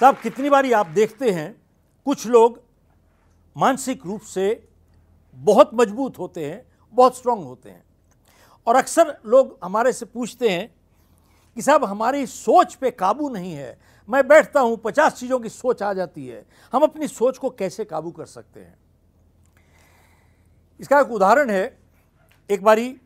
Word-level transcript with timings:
साहब, 0.00 0.16
कितनी 0.16 0.50
बारी 0.50 0.72
आप 0.72 0.86
देखते 0.86 1.30
हैं, 1.30 1.62
कुछ 2.04 2.26
लोग 2.26 2.62
मानसिक 3.56 4.06
रूप 4.06 4.20
से 4.20 4.68
बहुत 5.34 5.70
मज़बूत 5.74 6.18
होते 6.18 6.50
हैं, 6.50 6.66
बहुत 6.92 7.16
स्ट्रांग 7.16 7.44
होते 7.44 7.70
हैं। 7.70 7.84
और 8.66 8.76
अक्सर 8.76 9.18
लोग 9.26 9.58
हमारे 9.64 9.92
से 9.92 10.06
पूछते 10.06 10.48
हैं 10.48 10.74
कि 11.54 11.62
साहब, 11.62 11.84
हमारी 11.84 12.26
सोच 12.26 12.74
पे 12.74 12.90
काबू 12.90 13.28
नहीं 13.28 13.52
है। 13.52 13.80
मैं 14.08 14.28
बैठता 14.28 14.60
हूँ, 14.60 14.76
पचास 14.76 15.14
चीज़ों 15.14 15.40
की 15.40 15.48
सोच 15.48 15.82
आ 15.82 15.92
जाती 15.92 16.26
है। 16.26 16.46
हम 16.72 16.82
अपनी 16.82 17.08
सोच 17.08 17.38
को 17.38 17.50
कैसे 17.50 17.84
काबू 17.84 18.10
कर 18.10 18.26
सकते 18.26 18.60
हैं? 18.60 18.78
इसका 20.80 21.00
एक 21.00 21.10
उदाहरण 21.10 21.50
है। 21.50 21.78
एक 22.50 22.62
बारी 22.62 23.00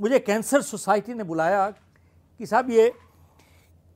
मुझे 0.00 0.18
कैंसर 0.18 0.62
सोसाइटी 0.62 1.14
ने 1.14 1.24
बुलाया 1.24 1.70
कि 1.70 2.46
साहब, 2.46 2.70
ये 2.70 2.92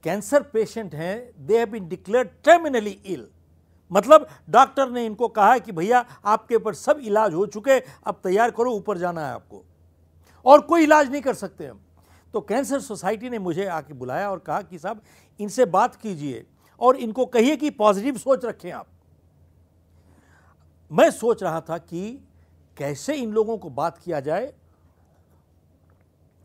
कैंसर 0.04 0.42
पेशेंट 0.42 0.94
हैं 0.94 1.46
they 1.46 1.58
have 1.58 1.70
been 1.70 1.88
declared 1.88 2.24
terminally 2.44 2.90
ill 2.90 3.28
मतलब 3.90 4.28
डॉक्टर 4.50 4.90
ने 4.90 5.04
इनको 5.06 5.28
कहा 5.28 5.52
है 5.52 5.60
कि 5.60 5.72
भैया, 5.72 6.04
आपके 6.24 6.54
ऊपर 6.54 6.74
सब 6.74 6.98
इलाज 6.98 7.34
हो 7.34 7.46
चुके, 7.46 7.78
अब 7.80 8.20
तैयार 8.24 8.50
करो, 8.50 8.72
ऊपर 8.72 8.98
जाना 8.98 9.26
है 9.26 9.32
आपको। 9.34 9.62
और 10.46 10.60
कोई 10.60 10.82
इलाज 10.82 11.10
नहीं 11.10 11.22
कर 11.22 11.34
सकते 11.34 11.66
हम। 11.66 11.80
तो 12.34 12.40
कैंसर 12.40 12.80
सोसाइटी 12.80 13.30
ने 13.30 13.38
मुझे 13.38 13.66
आके 13.66 13.94
बुलाया 13.94 14.30
और 14.30 14.38
कहा 14.38 14.60
कि 14.62 14.78
साहब, 14.78 15.00
इनसे 15.40 15.64
बात 15.64 15.96
कीजिए 15.96 16.44
और 16.80 16.96
इनको 16.96 17.26
कहिए 17.26 17.56
कि 17.56 17.70
पॉजिटिव 17.70 18.18
सोच 18.18 18.44
रखें 18.44 18.70
आप। 18.72 18.86
मैं 20.90 21.10
सोच 21.10 21.42
रहा 21.42 21.60
था 21.60 21.78
कि 21.78 22.26
कैसे 22.76 23.14
इन 23.14 23.32
लोगों 23.32 23.58
को 23.58 23.70
बात 23.70 23.98
किया 23.98 24.20
जाए 24.20 24.52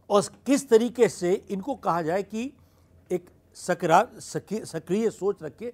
और 0.10 0.22
किस 0.46 0.70
तरीके 0.70 1.10
से 1.10 1.34
इनको 1.50 1.76
कहा 1.76 2.02
जाए 2.02 2.24
कि 2.24 2.52
एक 3.12 3.30
सक्रिय 3.56 5.10
सोच 5.12 5.44
रखे 5.44 5.74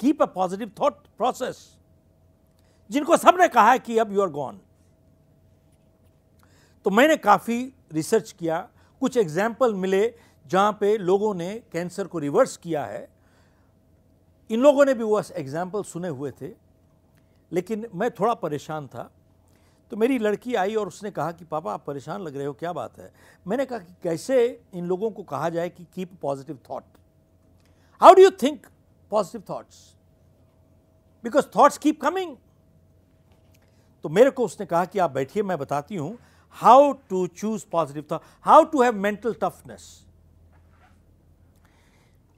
keep 0.00 0.22
a 0.22 0.26
positive 0.26 0.70
thought 0.80 1.06
process 1.18 1.68
जिनको 2.90 3.16
सबने 3.16 3.48
कहा 3.48 3.70
है 3.70 3.78
कि 3.78 3.98
अब 3.98 4.12
यू 4.12 4.22
आर 4.22 4.28
गॉन 4.30 4.60
तो 6.86 6.90
मैंने 6.90 7.16
काफ़ी 7.16 7.60
रिसर्च 7.92 8.30
किया, 8.32 8.58
कुछ 9.02 9.16
एग्ज़ाम्पल 9.16 9.74
मिले 9.74 10.02
जहाँ 10.46 10.72
पे 10.80 10.96
लोगों 10.98 11.34
ने 11.34 11.54
कैंसर 11.72 12.06
को 12.06 12.18
रिवर्स 12.18 12.56
किया 12.56 12.84
है। 12.84 13.08
इन 14.50 14.60
लोगों 14.60 14.84
ने 14.84 14.94
भी 14.94 15.04
वो 15.04 15.20
एग्ज़ाम्पल 15.20 15.82
सुने 15.82 16.08
हुए 16.08 16.30
थे, 16.40 16.50
लेकिन 17.52 17.86
मैं 17.94 18.10
थोड़ा 18.10 18.34
परेशान 18.34 18.86
था। 18.86 19.10
तो 19.92 19.96
मेरी 19.96 20.18
लड़की 20.18 20.54
आई 20.54 20.74
और 20.74 20.88
उसने 20.88 21.10
कहा 21.10 21.32
कि, 21.32 21.44
पापा, 21.44 21.72
आप 21.74 21.84
परेशान 21.86 22.22
लग 22.22 22.36
रहे 22.36 22.46
हो, 22.46 22.52
क्या 22.52 22.72
बात 22.72 22.98
है? 22.98 23.12
मैंने 23.46 23.64
कहा 23.64 23.78
कि, 23.78 23.94
कैसे 24.02 24.60
इन 24.74 24.86
लोगों 24.86 25.10
को 25.10 25.22
कहा 25.22 25.48
जाए 25.48 25.68
कि 25.68 25.86
keep 25.94 26.18
positive 26.22 26.58
thought 26.70 26.84
how 28.00 28.14
do 28.14 28.22
you 28.22 28.30
think 28.42 28.66
positive 29.10 29.42
thoughts 29.48 29.78
because 31.24 31.46
thoughts 31.56 31.78
keep 31.78 32.00
coming 32.00 32.36
तो 34.04 34.08
मेरे 34.08 34.30
को 34.30 34.44
उसने 34.44 34.66
कहा 34.66 34.84
कि 34.84 34.98
आप 34.98 35.10
बैठिए, 35.10 35.42
मैं 35.42 35.58
बताती 35.58 35.96
हूँ 35.96 36.18
how 36.58 36.92
to 37.10 37.26
choose 37.26 37.66
positive 37.72 38.04
thought 38.12 38.20
how 38.42 38.64
to 38.64 38.82
have 38.82 38.94
mental 38.96 39.34
toughness 39.42 39.84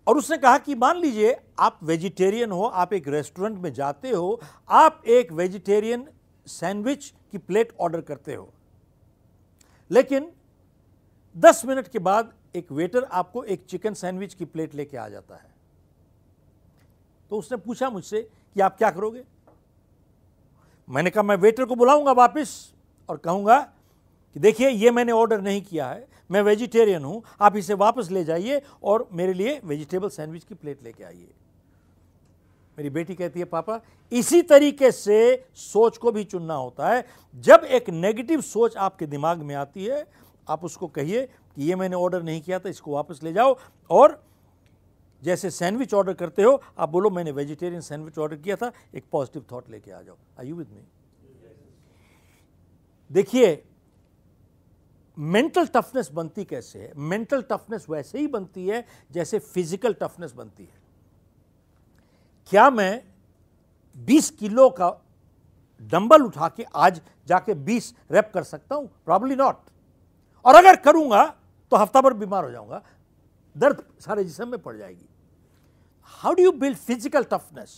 और 0.06 0.18
उसने 0.18 0.38
कहा 0.38 0.56
कि 0.58 0.74
मान 0.74 0.96
लीजिए 0.96 1.36
आप 1.58 1.78
वेजिटेरियन 1.82 2.50
हो, 2.50 2.62
आप 2.62 2.92
एक 2.92 3.08
रेस्टोरेंट 3.08 3.58
में 3.58 3.72
जाते 3.72 4.10
हो, 4.10 4.40
आप 4.68 5.02
एक 5.06 5.32
वेजिटेरियन 5.32 6.06
सैंडविच 6.46 7.12
की 7.32 7.38
प्लेट 7.38 7.72
ऑर्डर 7.80 8.00
करते 8.00 8.34
हो। 8.34 8.52
लेकिन 9.90 10.30
10 11.36 11.64
मिनट 11.66 11.88
के 11.88 11.98
बाद 12.00 12.32
एक 12.56 12.72
वेटर 12.72 13.04
आपको 13.12 13.44
एक 13.44 13.64
चिकन 13.66 13.94
सैंडविच 13.94 14.34
की 14.34 14.44
प्लेट 14.44 14.74
लेके 14.74 14.96
आ 14.96 15.08
जाता 15.08 15.34
है। 15.34 15.50
तो 17.32 17.38
उसने 17.38 17.56
पूछा 17.56 17.88
मुझसे 17.90 18.20
कि 18.56 18.60
आप 18.60 18.76
क्या 18.78 18.90
करोगे? 18.90 19.22
मैंने 20.88 21.10
कहा, 21.10 21.22
मैं 21.22 21.36
वेटर 21.36 21.64
को 21.64 21.74
बुलाऊँगा 21.74 22.12
वापस 22.12 22.50
और 23.08 23.16
कहूँगा 23.16 23.58
कि 24.36 24.40
देखिए, 24.40 24.68
ये 24.68 24.90
मैंने 24.90 25.12
ऑर्डर 25.12 25.40
नहीं 25.40 25.62
किया 25.62 25.86
है। 25.88 26.06
मैं 26.30 26.42
वेजिटेरियन 26.42 27.04
हूँ, 27.04 27.22
आप 27.40 27.56
इसे 27.56 27.74
वापस 27.74 28.10
ले 28.10 28.24
जाइए 28.24 28.60
और 28.82 29.08
मेरे 29.12 29.32
लिए 29.32 29.60
वेजिटेबल 29.64 30.08
सैंडविच 30.08 30.44
की 30.44 30.54
प्लेट 30.54 30.82
लेके 30.84 31.04
आइए। 31.04 31.28
मेरी 32.78 32.90
बेटी 32.90 33.14
कहती 33.14 33.40
है, 33.40 33.44
पापा, 33.46 33.80
इसी 34.12 34.40
तरीके 34.42 34.90
से 34.92 35.44
सोच 35.54 35.96
को 35.96 36.12
भी 36.12 36.24
चुनना 36.24 36.54
होता 36.54 36.88
है। 36.88 37.04
जब 37.34 37.64
एक 37.64 37.88
नेगेटिव 37.90 38.40
सोच 38.40 38.76
आपके 38.76 39.06
दिमाग 39.06 39.38
में 39.38 39.54
आती 39.54 39.84
है, 39.84 40.06
आप 40.48 40.64
उसको 40.64 40.86
कहिए 40.88 41.24
कि 41.56 41.68
ये 41.68 41.76
मैंने 41.76 41.96
ऑर्डर 41.96 42.22
नहीं 42.22 42.40
किया 42.40 42.58
था, 42.58 42.68
इसको 42.68 42.92
वापस 42.92 43.22
ले 43.22 43.32
जाओ 43.32 43.56
और 43.90 44.22
जैसे 45.22 45.50
सैंडविच 45.50 45.94
ऑर्डर 45.94 46.14
करते 46.14 46.42
हो, 46.42 46.60
आप 46.78 46.88
बोलो, 46.88 47.10
मैंने 47.10 47.30
वेजिटेरियन 47.32 47.80
सैंडविच 47.80 48.18
ऑर्डर 48.18 48.36
किया 48.36 48.56
था, 48.56 48.72
एक 48.94 49.04
पॉजिटिव 49.12 49.44
थॉट 49.52 49.70
लेके 49.70 49.90
आ 49.90 50.00
जाओ। 50.02 50.16
आई 50.40 50.48
यू 50.48 50.56
विद 50.56 50.68
मी 50.68 50.82
देखिए 53.10 53.62
मेंटल 55.16 55.66
टफनेस 55.66 56.10
बनती 56.12 56.44
कैसे 56.44 56.78
है? 56.78 56.92
मेंटल 56.96 57.42
टफनेस 57.42 57.86
वैसे 57.90 58.18
ही 58.18 58.26
बनती 58.26 58.66
है 58.66 58.84
जैसे 59.12 59.38
फ़िज़िकल 59.38 59.94
टफनेस 59.94 60.32
बनती 60.32 60.62
है। 60.62 60.80
क्या 62.50 62.68
मैं 62.70 63.02
20 63.96 64.30
किलो 64.30 64.68
का 64.70 64.90
डंबल 65.82 66.22
उठा 66.22 66.48
के 66.48 66.64
आज 66.64 67.00
जाके 67.28 67.54
20 67.56 67.92
रेप 68.10 68.30
कर 68.34 68.42
सकता 68.44 68.74
हूँ? 68.74 68.88
प्रॉब्ली 69.04 69.36
नॉट 69.36 69.56
और 70.44 70.54
अगर 70.54 70.76
करूँगा 70.78 71.24
तो 71.72 71.76
हफ़्ता 71.76 72.00
भर 72.00 72.12
बीमार 72.14 72.44
हो 72.44 72.50
जाऊँगा। 72.50 72.82
दर्द 73.56 73.82
सारे 74.00 74.24
जिसम 74.24 74.48
में 74.48 74.60
पड़ 74.62 74.76
जाएगी। 74.76 75.08
How 76.06 76.34
do 76.34 76.42
you 76.42 76.52
build 76.52 76.76
physical 76.76 77.24
toughness 77.32 77.74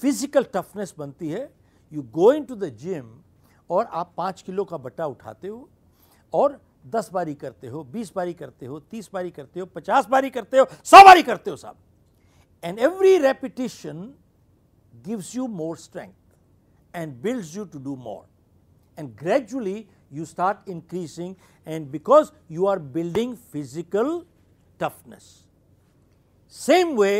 physical 0.00 0.44
toughness 0.54 0.94
बनती 0.98 1.28
है 1.30 1.50
you 1.92 2.02
go 2.12 2.32
into 2.44 2.54
the 2.56 2.68
gym 2.78 3.10
और 3.70 3.84
आप 3.84 4.12
पाँच 4.16 4.42
किलो 4.42 4.64
का 4.64 4.76
बट्टा 4.76 5.06
उठाते 5.06 5.48
हो 5.48 5.68
और 6.32 6.60
दस 6.86 7.10
बारी 7.12 7.34
करते 7.34 7.66
हो, 7.66 7.82
बीस 7.84 8.12
बारी 8.16 8.34
करते 8.34 8.66
हो, 8.66 8.78
तीस 8.80 9.10
बारी 9.12 9.30
करते 9.30 9.60
हो, 9.60 9.66
पचास 9.66 10.06
बारी 10.08 10.30
करते 10.30 10.58
हो, 10.58 10.66
सौ 10.84 11.04
बारी 11.04 11.22
करते 11.22 11.50
हो 11.50 11.56
साहब 11.56 11.76
and 12.64 12.78
every 12.78 13.16
repetition 13.18 14.12
gives 15.06 15.34
you 15.36 15.46
more 15.46 15.76
strength 15.76 16.96
and 16.96 17.14
builds 17.22 17.56
you 17.56 17.64
to 17.64 17.78
do 17.78 17.96
more 17.96 18.24
and 18.98 19.14
gradually 19.18 19.84
you 20.12 20.24
start 20.24 20.58
increasing 20.72 21.36
and 21.66 21.90
because 21.92 22.28
you 22.48 22.66
are 22.66 22.78
building 22.78 23.36
physical 23.36 24.24
toughness. 24.80 25.45
Same 26.54 26.98
way 26.98 27.12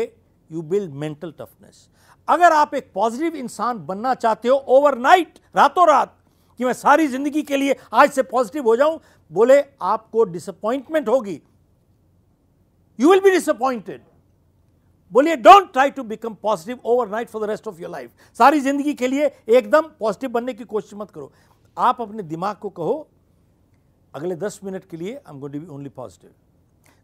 you 0.49 0.61
build 0.63 0.93
mental 0.95 1.31
toughness 1.39 1.87
अगर 2.27 2.53
आप 2.53 2.73
एक 2.75 2.91
positive 2.93 3.35
इंसान 3.35 3.85
बनना 3.85 4.13
चाहते 4.15 4.47
हो 4.47 4.55
overnight 4.69 5.39
रातों 5.55 5.87
रात 5.87 6.15
कि 6.59 6.65
मैं 6.65 6.73
सारी 6.73 7.07
ज़िंदगी 7.07 7.41
के 7.43 7.57
लिए 7.57 7.75
आज 7.93 8.11
से 8.11 8.23
पॉजिटिव 8.23 8.63
हो 8.63 8.75
जाऊँ, 8.75 8.99
बोले, 9.31 9.59
आपको 9.81 10.23
डिसअपॉइंटमेंट 10.25 11.09
होगी। 11.09 11.41
यू 12.99 13.09
विल 13.09 13.19
बी 13.21 13.31
डिसअपॉइंटेड 13.31 14.01
बोलिए 15.13 15.35
don't 15.37 15.71
try 15.73 15.91
to 15.91 16.03
become 16.05 16.33
positive 16.33 16.79
overnight 16.85 17.29
for 17.29 17.45
the 17.45 17.49
rest 17.49 17.67
of 17.67 17.81
your 17.81 17.91
life 17.91 18.11
सारी 18.39 18.59
ज़िंदगी 18.59 18.93
के 18.93 19.07
लिए 19.07 19.31
एकदम 19.49 19.87
पॉजिटिव 19.99 20.29
बनने 20.29 20.53
की 20.53 20.63
कोशिश 20.65 20.93
मत 20.95 21.11
करो। 21.11 21.31
आप 21.77 22.01
अपने 22.01 22.23
दिमाग 22.23 22.55
को 22.55 22.69
कहो, 22.71 23.07
अगले 24.13 24.35
दस 24.37 24.59
मिनट 24.63 24.89
के 24.89 24.97
लिए 24.97 25.15
I 25.15 25.33
am 25.33 25.39
going 25.39 25.53
to 25.53 25.59
be 25.59 25.73
only 25.75 25.89
positive 25.91 26.29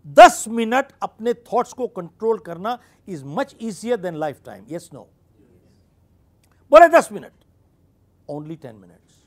दस 0.06 0.46
मिनट 0.48 0.92
अपने 1.04 1.34
थॉट्स 1.34 1.74
को 1.74 1.88
कंट्रोल 1.88 2.40
करना 2.40 2.78
is 3.08 3.26
much 3.26 3.56
easier 3.62 3.98
than 3.98 4.16
life 4.16 4.42
time 4.46 4.66
yes 4.70 4.90
no 4.94 5.08
बोले 6.72 6.88
दस 6.88 7.12
मिनट 7.12 7.46
ओनली 8.30 8.56
टेन 8.56 8.76
मिनट्स 8.76 9.22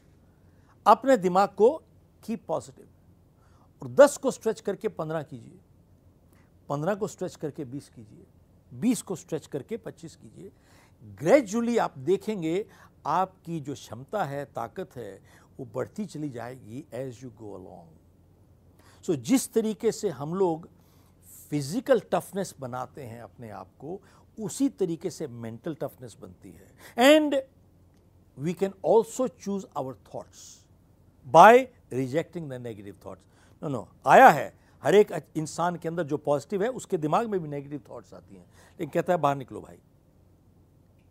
अपने 0.87 1.16
दिमाग 1.16 1.48
को 1.48 1.70
कीप 2.25 2.44
पॉजिटिव 2.48 2.87
और 3.82 3.88
दस 3.88 4.17
को 4.17 4.31
स्ट्रेच 4.31 4.61
करके 4.61 4.88
पंद्रह 4.88 5.23
कीजिए. 5.23 5.58
पंद्रह 6.69 6.94
को 6.94 7.08
स्ट्रेच 7.08 7.37
करके 7.37 7.64
बीस 7.64 7.88
कीजिए. 7.88 8.26
बीस 8.73 9.02
को 9.02 9.17
स्ट्रेच 9.17 9.46
करके 9.46 9.76
पच्चीस 9.76 10.17
कीजिए. 10.17 10.50
ग्रेजुअली 11.02 11.76
आप 11.78 11.99
देखेंगे 11.99 12.67
आपकी 13.06 13.61
जो 13.61 13.75
क्षमता 13.75 14.25
है, 14.25 14.44
ताकत 14.44 14.96
है, 14.96 15.23
वो 15.58 15.67
बढ़ती 15.75 16.05
चली 16.06 16.31
जाएगी 16.31 16.84
as 16.93 17.20
you 17.23 17.31
go 17.31 17.52
along 17.55 17.88
so 19.04 19.12
so, 19.12 19.19
जिस 19.20 19.52
तरीके 19.52 19.93
से 19.93 20.08
हम 20.10 20.34
लोग 20.34 20.69
फ़िज़िकल 21.50 22.00
टफनेस 22.12 22.54
बनाते 22.60 23.02
हैं 23.02 23.20
अपने 23.22 23.50
आप 23.50 23.69
को 23.81 24.00
उसी 24.38 24.69
तरीके 24.69 25.10
से 25.10 25.26
मेंटल 25.26 25.75
टफनेस 25.75 26.16
बनती 26.20 26.50
है। 26.50 27.14
And 27.14 27.34
we 28.38 28.54
can 28.54 28.72
also 28.84 29.26
choose 29.28 29.66
our 29.76 29.94
thoughts 30.14 30.64
by 31.26 31.58
rejecting 31.93 32.50
the 32.50 32.60
negative 32.62 32.98
thoughts 33.06 33.22
no 33.62 33.69
no 33.69 33.88
आया 34.06 34.28
है। 34.28 34.52
हर 34.82 34.94
एक 34.94 35.12
इंसान 35.37 35.76
के 35.76 35.88
अंदर 35.88 36.04
जो 36.04 36.16
पॉजिटिव 36.16 36.62
है 36.62 36.69
उसके 36.70 36.96
दिमाग 36.99 37.28
में 37.28 37.40
भी 37.40 37.49
नेगेटिव 37.49 37.82
थॉट्स 37.90 38.14
आती 38.14 38.34
हैं। 38.34 38.44
लेकिन 38.44 38.88
कहता 38.88 39.12
है 39.12 39.19
बाहर 39.19 39.37
निकलो 39.37 39.60
भाई। 39.60 39.78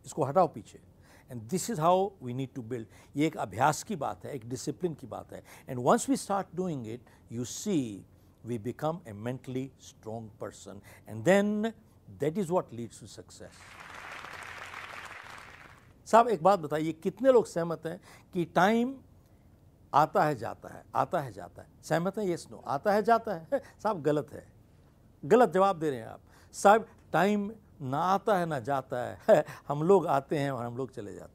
इसको 0.05 0.23
हटाओ 0.23 0.47
पीछे। 0.47 0.79
And 1.31 1.41
this 1.41 1.69
is 1.69 1.81
how 1.81 2.09
we 2.23 2.33
need 2.33 2.53
to 2.53 2.61
build 2.61 2.87
ये 3.15 3.27
एक 3.27 3.37
अभ्यास 3.37 3.83
की 3.83 3.95
बात 3.95 4.25
है, 4.25 4.33
एक 4.33 4.49
डिसिप्लिन 4.49 4.93
की 4.93 5.07
बात 5.07 5.33
है. 5.33 5.43
And 5.69 5.79
once 5.79 6.09
we 6.09 6.17
start 6.17 6.47
doing 6.55 6.87
it 6.87 7.09
you 7.31 7.45
see 7.45 8.05
we 8.45 8.57
become 8.57 8.99
a 9.07 9.13
mentally 9.13 9.71
strong 9.81 10.29
person 10.41 10.81
and 11.09 11.23
then 11.23 11.73
that 12.09 12.37
is 12.37 12.51
what 12.51 12.73
leads 12.73 12.99
to 12.99 13.07
success 13.07 13.51
साहब, 16.07 16.27
एक 16.27 16.43
बात 16.43 16.59
बताइए, 16.59 16.91
कितने 16.91 17.31
लोग 17.31 17.45
सहमत 17.45 17.85
हैं 17.85 17.99
कि 18.33 18.45
टाइम 18.45 18.95
आता 19.93 20.23
है, 20.23 20.35
जाता 20.35 20.69
है, 20.69 20.83
आता 20.95 21.19
है, 21.19 21.31
जाता 21.31 21.61
है? 21.61 21.67
सहमत 21.83 22.17
है? 22.17 22.29
यस 22.31 22.47
नो 22.51 22.57
आता 22.57 22.93
है, 22.93 23.03
जाता 23.03 23.33
है। 23.33 23.47
साहब, 23.83 24.01
गलत 24.01 24.27
है। 24.33 24.47
गलत 25.25 25.49
जवाब 25.49 25.79
दे 25.79 25.89
रहे 25.89 25.99
हैं 25.99 26.07
आप। 26.07 26.21
साहब 26.53 26.87
टाइम 27.13 27.51
ना 27.81 27.99
आता 27.99 28.37
है, 28.37 28.45
ना 28.45 28.59
जाता 28.59 28.97
है। 29.03 29.43
हम 29.67 29.83
लोग 29.83 30.07
आते 30.07 30.39
हैं 30.39 30.51
और 30.51 30.65
हम 30.65 30.77
लोग 30.77 30.91
चले 30.91 31.13
जाते 31.13 31.34